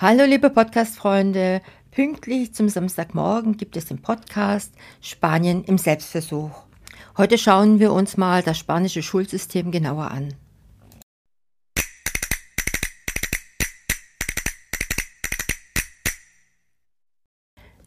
Hallo 0.00 0.22
liebe 0.26 0.48
Podcast-Freunde, 0.48 1.60
pünktlich 1.90 2.54
zum 2.54 2.68
Samstagmorgen 2.68 3.56
gibt 3.56 3.76
es 3.76 3.86
den 3.86 4.00
Podcast 4.00 4.72
Spanien 5.00 5.64
im 5.64 5.76
Selbstversuch. 5.76 6.52
Heute 7.16 7.36
schauen 7.36 7.80
wir 7.80 7.92
uns 7.92 8.16
mal 8.16 8.44
das 8.44 8.58
spanische 8.58 9.02
Schulsystem 9.02 9.72
genauer 9.72 10.12
an. 10.12 10.34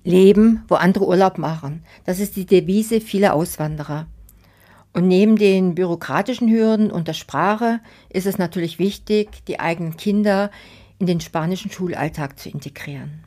Leben, 0.04 0.66
wo 0.68 0.76
andere 0.76 1.08
Urlaub 1.08 1.38
machen. 1.38 1.86
Das 2.04 2.20
ist 2.20 2.36
die 2.36 2.46
Devise 2.46 3.00
vieler 3.00 3.34
Auswanderer. 3.34 4.08
Und 4.92 5.08
neben 5.08 5.38
den 5.38 5.76
bürokratischen 5.76 6.52
Hürden 6.52 6.92
und 6.92 7.08
der 7.08 7.14
Sprache 7.14 7.80
ist 8.10 8.26
es 8.26 8.38
natürlich 8.38 8.80
wichtig, 8.80 9.46
die 9.46 9.62
eigenen 9.62 9.96
Kinder 9.96 10.52
in 11.02 11.08
den 11.08 11.20
spanischen 11.20 11.72
Schulalltag 11.72 12.40
zu 12.40 12.50
integrieren. 12.50 13.24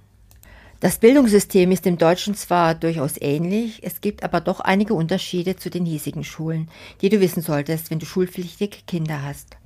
Das 0.80 0.98
Bildungssystem 0.98 1.72
ist 1.72 1.84
dem 1.84 1.98
Deutschen 1.98 2.34
zwar 2.34 2.74
durchaus 2.74 3.20
ähnlich, 3.20 3.80
es 3.82 4.00
gibt 4.00 4.22
aber 4.22 4.40
doch 4.40 4.60
einige 4.60 4.94
Unterschiede 4.94 5.56
zu 5.56 5.70
den 5.70 5.84
hiesigen 5.84 6.24
Schulen, 6.24 6.68
die 7.00 7.08
du 7.08 7.20
wissen 7.20 7.42
solltest, 7.42 7.90
wenn 7.90 7.98
du 7.98 8.06
schulpflichtige 8.06 8.78
Kinder 8.86 9.22
hast. 9.22 9.56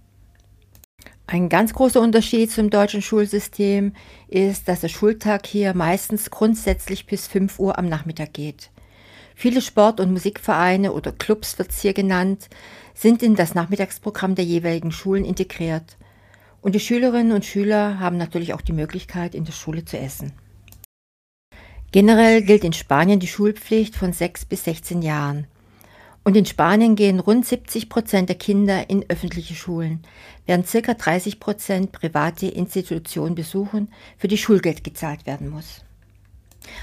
Ein 1.26 1.50
ganz 1.50 1.74
großer 1.74 2.00
Unterschied 2.00 2.50
zum 2.50 2.70
deutschen 2.70 3.02
Schulsystem 3.02 3.92
ist, 4.28 4.66
dass 4.66 4.80
der 4.80 4.88
Schultag 4.88 5.46
hier 5.46 5.74
meistens 5.74 6.30
grundsätzlich 6.30 7.04
bis 7.04 7.26
5 7.26 7.58
Uhr 7.58 7.78
am 7.78 7.88
Nachmittag 7.88 8.32
geht. 8.32 8.70
Viele 9.34 9.60
Sport- 9.60 10.00
und 10.00 10.12
Musikvereine 10.12 10.92
oder 10.92 11.12
Clubs 11.12 11.58
wird 11.58 11.70
es 11.70 11.82
hier 11.82 11.92
genannt, 11.92 12.48
sind 12.94 13.22
in 13.22 13.34
das 13.34 13.54
Nachmittagsprogramm 13.54 14.34
der 14.34 14.46
jeweiligen 14.46 14.90
Schulen 14.90 15.24
integriert. 15.24 15.98
Und 16.60 16.74
die 16.74 16.80
Schülerinnen 16.80 17.32
und 17.32 17.44
Schüler 17.44 18.00
haben 18.00 18.16
natürlich 18.16 18.52
auch 18.52 18.60
die 18.60 18.72
Möglichkeit, 18.72 19.34
in 19.34 19.44
der 19.44 19.52
Schule 19.52 19.84
zu 19.84 19.98
essen. 19.98 20.32
Generell 21.92 22.42
gilt 22.42 22.64
in 22.64 22.72
Spanien 22.72 23.20
die 23.20 23.28
Schulpflicht 23.28 23.96
von 23.96 24.12
6 24.12 24.44
bis 24.44 24.64
16 24.64 25.00
Jahren. 25.02 25.46
Und 26.24 26.36
in 26.36 26.44
Spanien 26.44 26.96
gehen 26.96 27.20
rund 27.20 27.46
70 27.46 27.88
Prozent 27.88 28.28
der 28.28 28.36
Kinder 28.36 28.90
in 28.90 29.08
öffentliche 29.08 29.54
Schulen, 29.54 30.02
während 30.44 30.66
circa 30.66 30.92
30 30.92 31.40
Prozent 31.40 31.92
private 31.92 32.46
Institutionen 32.46 33.34
besuchen, 33.34 33.90
für 34.18 34.28
die 34.28 34.36
Schulgeld 34.36 34.84
gezahlt 34.84 35.24
werden 35.24 35.48
muss. 35.48 35.82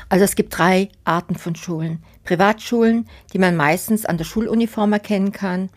Also 0.10 0.26
es 0.26 0.36
gibt 0.36 0.58
drei 0.58 0.90
Arten 1.04 1.36
von 1.36 1.56
Schulen. 1.56 2.02
Privatschulen, 2.24 3.08
die 3.34 3.38
man 3.38 3.56
meistens 3.56 4.06
an 4.06 4.18
der 4.18 4.26
Schuluniform 4.26 4.94
erkennen 4.94 5.32
kann, 5.32 5.70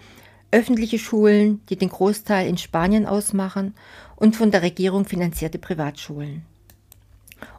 öffentliche 0.51 0.99
Schulen, 0.99 1.61
die 1.69 1.77
den 1.77 1.89
Großteil 1.91 2.49
in 2.49 2.59
Spanien 2.59 3.07
ausmachen 3.07 3.75
und 4.17 4.37
von 4.37 4.51
der 4.51 4.63
Regierung 4.63 5.05
finanzierte 5.05 5.59
Privatschulen. 5.59 6.45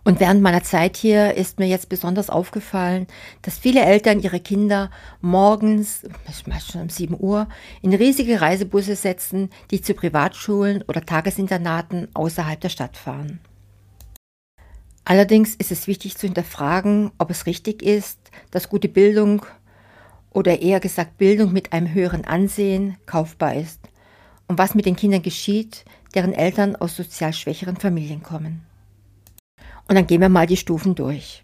Und 0.03 0.19
während 0.19 0.41
meiner 0.41 0.63
Zeit 0.63 0.97
hier 0.97 1.35
ist 1.35 1.59
mir 1.59 1.67
jetzt 1.67 1.87
besonders 1.87 2.29
aufgefallen, 2.29 3.07
dass 3.41 3.57
viele 3.57 3.81
Eltern 3.81 4.19
ihre 4.19 4.39
Kinder 4.39 4.89
morgens, 5.21 6.03
meist 6.47 6.71
schon 6.71 6.81
um 6.81 6.89
7 6.89 7.15
Uhr, 7.17 7.47
in 7.81 7.93
riesige 7.93 8.41
Reisebusse 8.41 8.95
setzen, 8.95 9.49
die 9.71 9.81
zu 9.81 9.93
Privatschulen 9.93 10.83
oder 10.87 11.05
Tagesinternaten 11.05 12.07
außerhalb 12.13 12.59
der 12.59 12.69
Stadt 12.69 12.97
fahren. 12.97 13.39
Allerdings 15.05 15.55
ist 15.55 15.71
es 15.71 15.87
wichtig 15.87 16.17
zu 16.17 16.27
hinterfragen, 16.27 17.11
ob 17.17 17.31
es 17.31 17.45
richtig 17.45 17.81
ist, 17.81 18.19
dass 18.51 18.69
gute 18.69 18.87
Bildung 18.89 19.45
oder 20.31 20.61
eher 20.61 20.79
gesagt 20.79 21.17
Bildung 21.17 21.51
mit 21.51 21.73
einem 21.73 21.93
höheren 21.93 22.25
Ansehen 22.25 22.97
kaufbar 23.05 23.55
ist 23.55 23.79
und 24.47 24.57
was 24.57 24.75
mit 24.75 24.85
den 24.85 24.95
Kindern 24.95 25.21
geschieht, 25.21 25.85
deren 26.15 26.33
Eltern 26.33 26.75
aus 26.75 26.95
sozial 26.95 27.33
schwächeren 27.33 27.77
Familien 27.77 28.23
kommen. 28.23 28.65
Und 29.87 29.95
dann 29.95 30.07
gehen 30.07 30.21
wir 30.21 30.29
mal 30.29 30.47
die 30.47 30.57
Stufen 30.57 30.95
durch. 30.95 31.41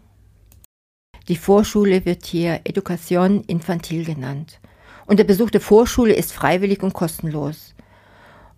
Die 1.27 1.35
Vorschule 1.35 2.05
wird 2.05 2.25
hier 2.25 2.61
Education 2.63 3.43
Infantil 3.45 4.05
genannt. 4.05 4.59
Und 5.07 5.17
der 5.17 5.23
Besuch 5.23 5.49
der 5.49 5.61
Vorschule 5.61 6.13
ist 6.13 6.31
freiwillig 6.31 6.83
und 6.83 6.93
kostenlos. 6.93 7.73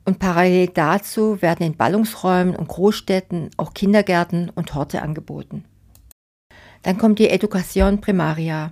Und 0.06 0.19
parallel 0.19 0.68
dazu 0.68 1.41
werden 1.41 1.66
in 1.66 1.78
Ballungsräumen 1.78 2.56
und 2.56 2.68
Großstädten 2.68 3.51
auch 3.57 3.74
Kindergärten 3.74 4.50
und 4.50 4.74
Horte 4.74 5.01
angeboten. 5.01 5.66
Dann 6.84 6.97
kommt 6.97 7.19
die 7.19 7.30
Education 7.30 8.00
Primaria. 8.00 8.72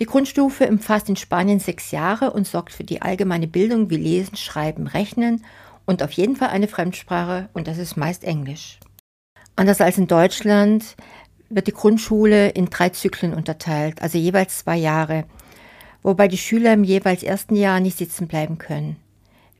Die 0.00 0.06
Grundstufe 0.06 0.66
umfasst 0.66 1.08
in 1.08 1.16
Spanien 1.16 1.60
sechs 1.60 1.92
Jahre 1.92 2.32
und 2.32 2.46
sorgt 2.46 2.72
für 2.72 2.82
die 2.82 3.00
allgemeine 3.00 3.46
Bildung 3.46 3.90
wie 3.90 3.96
Lesen, 3.96 4.36
Schreiben, 4.36 4.88
Rechnen 4.88 5.44
und 5.84 6.02
auf 6.02 6.10
jeden 6.12 6.34
Fall 6.34 6.48
eine 6.48 6.66
Fremdsprache 6.66 7.48
und 7.52 7.68
das 7.68 7.78
ist 7.78 7.96
meist 7.96 8.24
Englisch. 8.24 8.80
Anders 9.54 9.80
als 9.80 9.98
in 9.98 10.08
Deutschland 10.08 10.96
wird 11.48 11.68
die 11.68 11.72
Grundschule 11.72 12.48
in 12.48 12.70
drei 12.70 12.88
Zyklen 12.88 13.34
unterteilt, 13.34 14.02
also 14.02 14.18
jeweils 14.18 14.58
zwei 14.58 14.76
Jahre, 14.76 15.24
wobei 16.02 16.26
die 16.26 16.38
Schüler 16.38 16.72
im 16.72 16.82
jeweils 16.82 17.22
ersten 17.22 17.54
Jahr 17.54 17.78
nicht 17.78 17.98
sitzen 17.98 18.26
bleiben 18.26 18.58
können. 18.58 18.96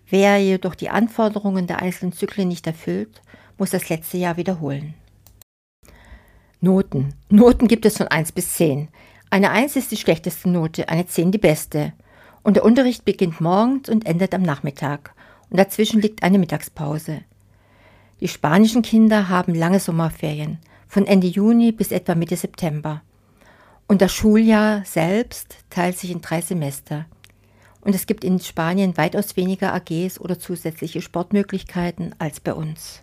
Wer 0.08 0.38
jedoch 0.38 0.74
die 0.74 0.90
Anforderungen 0.90 1.68
der 1.68 1.80
einzelnen 1.80 2.12
Zyklen 2.12 2.48
nicht 2.48 2.66
erfüllt, 2.66 3.22
muss 3.56 3.70
das 3.70 3.88
letzte 3.88 4.18
Jahr 4.18 4.36
wiederholen. 4.36 4.94
Noten. 6.60 7.14
Noten 7.28 7.68
gibt 7.68 7.86
es 7.86 7.98
von 7.98 8.08
1 8.08 8.32
bis 8.32 8.54
10. 8.54 8.88
Eine 9.34 9.50
1 9.50 9.74
ist 9.74 9.90
die 9.90 9.96
schlechteste 9.96 10.48
Note, 10.48 10.88
eine 10.88 11.08
10 11.08 11.32
die 11.32 11.38
beste. 11.38 11.92
Und 12.44 12.54
der 12.54 12.64
Unterricht 12.64 13.04
beginnt 13.04 13.40
morgens 13.40 13.88
und 13.88 14.06
endet 14.06 14.32
am 14.32 14.42
Nachmittag. 14.42 15.12
Und 15.50 15.56
dazwischen 15.56 16.00
liegt 16.00 16.22
eine 16.22 16.38
Mittagspause. 16.38 17.22
Die 18.20 18.28
spanischen 18.28 18.82
Kinder 18.82 19.28
haben 19.28 19.52
lange 19.52 19.80
Sommerferien, 19.80 20.58
von 20.86 21.04
Ende 21.04 21.26
Juni 21.26 21.72
bis 21.72 21.90
etwa 21.90 22.14
Mitte 22.14 22.36
September. 22.36 23.02
Und 23.88 24.02
das 24.02 24.12
Schuljahr 24.12 24.84
selbst 24.84 25.56
teilt 25.68 25.98
sich 25.98 26.12
in 26.12 26.20
drei 26.20 26.40
Semester. 26.40 27.06
Und 27.80 27.96
es 27.96 28.06
gibt 28.06 28.22
in 28.22 28.38
Spanien 28.38 28.96
weitaus 28.96 29.36
weniger 29.36 29.74
AGs 29.74 30.20
oder 30.20 30.38
zusätzliche 30.38 31.02
Sportmöglichkeiten 31.02 32.14
als 32.20 32.38
bei 32.38 32.54
uns. 32.54 33.02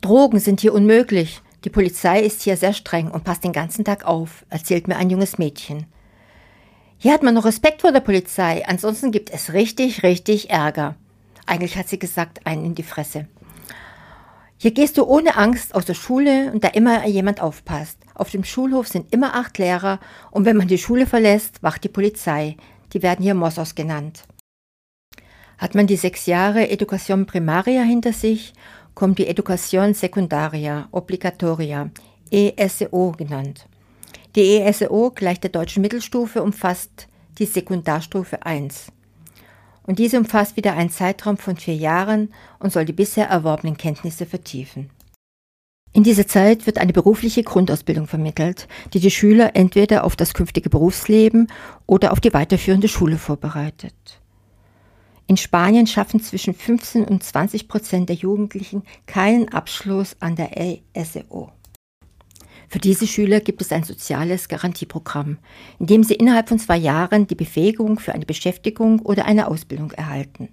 Drogen 0.00 0.40
sind 0.40 0.60
hier 0.60 0.72
unmöglich. 0.72 1.42
Die 1.64 1.70
Polizei 1.70 2.20
ist 2.20 2.42
hier 2.42 2.56
sehr 2.56 2.72
streng 2.72 3.10
und 3.10 3.24
passt 3.24 3.42
den 3.42 3.52
ganzen 3.52 3.84
Tag 3.84 4.04
auf, 4.04 4.44
erzählt 4.48 4.86
mir 4.86 4.96
ein 4.96 5.10
junges 5.10 5.38
Mädchen. 5.38 5.86
Hier 6.98 7.12
hat 7.12 7.22
man 7.22 7.34
noch 7.34 7.44
Respekt 7.44 7.80
vor 7.80 7.92
der 7.92 8.00
Polizei, 8.00 8.64
ansonsten 8.66 9.10
gibt 9.10 9.30
es 9.30 9.52
richtig, 9.52 10.02
richtig 10.02 10.50
Ärger. 10.50 10.96
Eigentlich 11.46 11.76
hat 11.76 11.88
sie 11.88 11.98
gesagt, 11.98 12.46
einen 12.46 12.64
in 12.64 12.74
die 12.74 12.82
Fresse. 12.82 13.26
Hier 14.56 14.72
gehst 14.72 14.98
du 14.98 15.04
ohne 15.04 15.36
Angst 15.36 15.74
aus 15.74 15.84
der 15.84 15.94
Schule 15.94 16.52
und 16.52 16.64
da 16.64 16.68
immer 16.68 17.06
jemand 17.06 17.40
aufpasst. 17.40 17.98
Auf 18.14 18.30
dem 18.30 18.42
Schulhof 18.42 18.88
sind 18.88 19.12
immer 19.12 19.34
acht 19.34 19.56
Lehrer 19.58 20.00
und 20.32 20.44
wenn 20.44 20.56
man 20.56 20.66
die 20.66 20.78
Schule 20.78 21.06
verlässt, 21.06 21.62
wacht 21.62 21.84
die 21.84 21.88
Polizei. 21.88 22.56
Die 22.92 23.02
werden 23.02 23.22
hier 23.22 23.34
Mossos 23.34 23.76
genannt. 23.76 24.24
Hat 25.58 25.74
man 25.74 25.86
die 25.86 25.96
sechs 25.96 26.26
Jahre 26.26 26.68
Education 26.70 27.26
Primaria 27.26 27.82
hinter 27.82 28.12
sich, 28.12 28.52
kommt 28.98 29.20
die 29.20 29.28
Education 29.28 29.94
Secundaria, 29.94 30.88
Obligatoria, 30.90 31.88
ESO 32.32 33.12
genannt. 33.16 33.68
Die 34.34 34.56
ESO 34.56 35.12
gleich 35.14 35.38
der 35.38 35.50
deutschen 35.50 35.82
Mittelstufe 35.82 36.42
umfasst 36.42 37.06
die 37.38 37.44
Sekundarstufe 37.44 38.44
1 38.44 38.90
und 39.84 40.00
diese 40.00 40.18
umfasst 40.18 40.56
wieder 40.56 40.72
einen 40.72 40.90
Zeitraum 40.90 41.36
von 41.36 41.56
vier 41.56 41.76
Jahren 41.76 42.34
und 42.58 42.72
soll 42.72 42.86
die 42.86 42.92
bisher 42.92 43.28
erworbenen 43.28 43.76
Kenntnisse 43.76 44.26
vertiefen. 44.26 44.90
In 45.92 46.02
dieser 46.02 46.26
Zeit 46.26 46.66
wird 46.66 46.78
eine 46.78 46.92
berufliche 46.92 47.44
Grundausbildung 47.44 48.08
vermittelt, 48.08 48.66
die 48.94 49.00
die 49.00 49.12
Schüler 49.12 49.54
entweder 49.54 50.02
auf 50.02 50.16
das 50.16 50.34
künftige 50.34 50.70
Berufsleben 50.70 51.52
oder 51.86 52.10
auf 52.10 52.18
die 52.18 52.34
weiterführende 52.34 52.88
Schule 52.88 53.18
vorbereitet. 53.18 54.17
In 55.28 55.36
Spanien 55.36 55.86
schaffen 55.86 56.20
zwischen 56.20 56.54
15 56.54 57.04
und 57.04 57.22
20 57.22 57.68
Prozent 57.68 58.08
der 58.08 58.16
Jugendlichen 58.16 58.82
keinen 59.04 59.50
Abschluss 59.50 60.16
an 60.20 60.36
der 60.36 60.56
ESO. 60.94 61.52
Für 62.70 62.78
diese 62.78 63.06
Schüler 63.06 63.40
gibt 63.40 63.60
es 63.60 63.70
ein 63.70 63.84
soziales 63.84 64.48
Garantieprogramm, 64.48 65.36
in 65.78 65.86
dem 65.86 66.02
sie 66.02 66.14
innerhalb 66.14 66.48
von 66.48 66.58
zwei 66.58 66.78
Jahren 66.78 67.26
die 67.26 67.34
Befähigung 67.34 67.98
für 67.98 68.14
eine 68.14 68.24
Beschäftigung 68.24 69.00
oder 69.00 69.26
eine 69.26 69.48
Ausbildung 69.48 69.92
erhalten. 69.92 70.48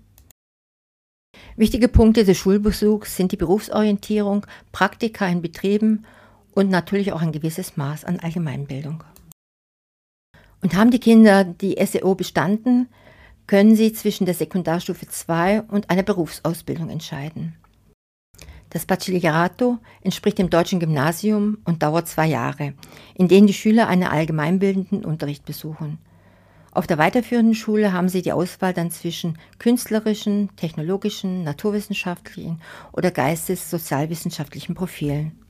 Wichtige 1.56 1.88
Punkte 1.88 2.26
des 2.26 2.38
Schulbesuchs 2.38 3.16
sind 3.16 3.32
die 3.32 3.38
Berufsorientierung, 3.38 4.46
Praktika 4.74 5.26
in 5.28 5.42
Betrieben 5.42 6.06
und 6.54 6.70
natürlich 6.70 7.14
auch 7.14 7.22
ein 7.22 7.32
gewisses 7.32 7.78
Maß 7.78 8.04
an 8.04 8.20
Allgemeinbildung. 8.20 9.06
Und 10.62 10.76
haben 10.76 10.92
die 10.92 11.00
Kinder 11.00 11.46
die 11.46 11.78
SEO 11.86 12.16
bestanden, 12.16 12.90
können 13.48 13.76
sie 13.76 13.94
zwischen 13.94 14.26
der 14.26 14.36
Sekundarstufe 14.36 15.08
2 15.08 15.64
und 15.64 15.90
einer 15.90 16.04
Berufsausbildung 16.04 16.90
entscheiden. 16.90 17.56
Das 18.70 18.86
Bachillerato 18.86 19.78
entspricht 20.02 20.38
dem 20.38 20.50
deutschen 20.50 20.80
Gymnasium 20.80 21.60
und 21.64 21.82
dauert 21.82 22.08
zwei 22.08 22.28
Jahre, 22.28 22.74
in 23.14 23.28
denen 23.28 23.48
die 23.48 23.54
Schüler 23.54 23.88
einen 23.88 24.04
allgemeinbildenden 24.04 25.06
Unterricht 25.06 25.46
besuchen. 25.46 26.00
Auf 26.72 26.88
der 26.88 26.98
weiterführenden 26.98 27.56
Schule 27.56 27.94
haben 27.94 28.10
sie 28.10 28.22
die 28.22 28.34
Auswahl 28.34 28.74
dann 28.74 28.92
zwischen 28.92 29.38
künstlerischen, 29.60 30.54
technologischen, 30.58 31.46
naturwissenschaftlichen 31.46 32.62
oder 32.92 33.12
geistes-sozialwissenschaftlichen 33.12 34.76
Profilen. 34.76 35.45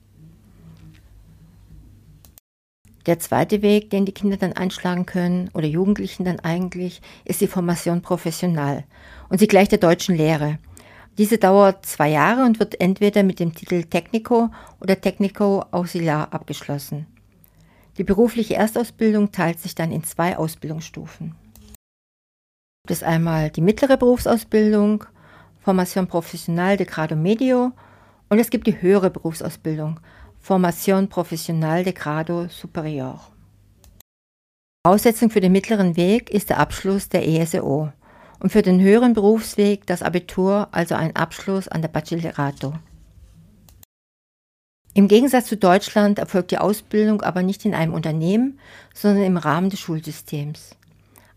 Der 3.06 3.20
zweite 3.20 3.62
Weg, 3.62 3.90
den 3.90 4.04
die 4.04 4.12
Kinder 4.12 4.36
dann 4.36 4.52
einschlagen 4.52 5.06
können 5.06 5.48
oder 5.54 5.66
Jugendlichen 5.66 6.24
dann 6.24 6.40
eigentlich, 6.40 7.00
ist 7.24 7.40
die 7.40 7.46
Formation 7.46 8.02
professional 8.02 8.84
und 9.28 9.38
sie 9.38 9.46
gleicht 9.46 9.70
der 9.70 9.78
deutschen 9.78 10.16
Lehre. 10.16 10.58
Diese 11.16 11.38
dauert 11.38 11.86
zwei 11.86 12.10
Jahre 12.10 12.44
und 12.44 12.58
wird 12.58 12.80
entweder 12.80 13.22
mit 13.22 13.38
dem 13.38 13.54
Titel 13.54 13.84
Technico 13.84 14.50
oder 14.80 15.00
Technico 15.00 15.64
Auxiliar 15.70 16.32
abgeschlossen. 16.34 17.06
Die 17.96 18.04
berufliche 18.04 18.56
Erstausbildung 18.56 19.32
teilt 19.32 19.60
sich 19.60 19.74
dann 19.74 19.92
in 19.92 20.04
zwei 20.04 20.36
Ausbildungsstufen. 20.36 21.34
Das 22.86 22.98
ist 22.98 23.04
einmal 23.04 23.50
die 23.50 23.62
mittlere 23.62 23.96
Berufsausbildung, 23.96 25.04
Formation 25.60 26.06
Professional 26.06 26.76
de 26.76 26.86
Grado 26.86 27.16
Medio, 27.16 27.72
und 28.28 28.40
es 28.40 28.50
gibt 28.50 28.66
die 28.66 28.82
höhere 28.82 29.08
Berufsausbildung, 29.08 30.00
Formation 30.46 31.08
Professional 31.08 31.82
de 31.82 31.92
Grado 31.92 32.46
Superior. 32.46 33.32
Voraussetzung 34.86 35.28
für 35.28 35.40
den 35.40 35.50
mittleren 35.50 35.96
Weg 35.96 36.30
ist 36.30 36.50
der 36.50 36.60
Abschluss 36.60 37.08
der 37.08 37.26
ESEO 37.26 37.90
und 38.38 38.52
für 38.52 38.62
den 38.62 38.80
höheren 38.80 39.12
Berufsweg 39.12 39.88
das 39.88 40.04
Abitur, 40.04 40.68
also 40.70 40.94
ein 40.94 41.16
Abschluss 41.16 41.66
an 41.66 41.82
der 41.82 41.88
Bachillerato. 41.88 42.74
Im 44.94 45.08
Gegensatz 45.08 45.46
zu 45.46 45.56
Deutschland 45.56 46.20
erfolgt 46.20 46.52
die 46.52 46.58
Ausbildung 46.58 47.22
aber 47.22 47.42
nicht 47.42 47.64
in 47.64 47.74
einem 47.74 47.92
Unternehmen, 47.92 48.60
sondern 48.94 49.24
im 49.24 49.38
Rahmen 49.38 49.70
des 49.70 49.80
Schulsystems. 49.80 50.76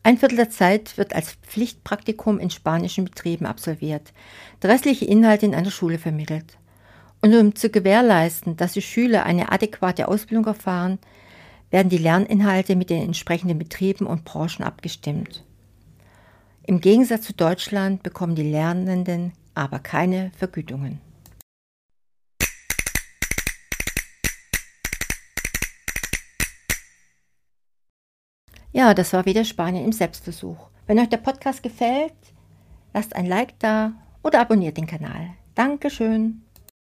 Ein 0.03 0.19
Viertel 0.19 0.35
der 0.35 0.51
Zeit 0.51 0.99
wird 0.99 1.15
als 1.15 1.31
Pflichtpraktikum 1.31 2.37
in 2.39 2.51
spanischen 2.51 3.05
Betrieben 3.05 3.47
absolviert, 3.47 4.13
der 4.61 4.69
restliche 4.69 5.05
Inhalt 5.05 5.41
in 5.41 5.55
einer 5.55 5.71
Schule 5.71 5.97
vermittelt. 5.97 6.58
Und 7.21 7.35
um 7.35 7.55
zu 7.55 7.69
gewährleisten, 7.69 8.55
dass 8.55 8.73
die 8.73 8.81
Schüler 8.81 9.25
eine 9.25 9.51
adäquate 9.51 10.07
Ausbildung 10.07 10.45
erfahren, 10.45 10.99
werden 11.69 11.89
die 11.89 11.97
Lerninhalte 11.97 12.75
mit 12.75 12.89
den 12.89 13.03
entsprechenden 13.03 13.59
Betrieben 13.59 14.07
und 14.07 14.23
Branchen 14.23 14.63
abgestimmt. 14.63 15.43
Im 16.65 16.79
Gegensatz 16.79 17.23
zu 17.23 17.33
Deutschland 17.33 18.03
bekommen 18.03 18.35
die 18.35 18.49
Lernenden 18.49 19.33
aber 19.53 19.79
keine 19.79 20.31
Vergütungen. 20.37 21.01
Ja, 28.71 28.93
das 28.93 29.13
war 29.13 29.25
wieder 29.25 29.43
Spanien 29.43 29.83
im 29.83 29.91
Selbstversuch. 29.91 30.69
Wenn 30.85 30.99
euch 30.99 31.09
der 31.09 31.17
Podcast 31.17 31.63
gefällt, 31.63 32.13
lasst 32.93 33.15
ein 33.15 33.25
Like 33.25 33.59
da 33.59 33.93
oder 34.23 34.39
abonniert 34.39 34.77
den 34.77 34.85
Kanal. 34.85 35.31
Dankeschön. 35.55 36.43